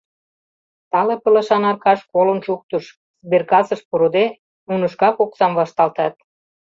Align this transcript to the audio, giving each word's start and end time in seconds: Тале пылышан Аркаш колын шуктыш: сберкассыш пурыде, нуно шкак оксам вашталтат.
Тале 0.91 1.15
пылышан 1.23 1.63
Аркаш 1.69 1.99
колын 2.11 2.39
шуктыш: 2.45 2.85
сберкассыш 3.25 3.81
пурыде, 3.89 4.25
нуно 4.69 4.85
шкак 4.93 5.15
оксам 5.23 5.51
вашталтат. 5.59 6.15